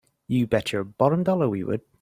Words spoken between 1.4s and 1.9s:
we would!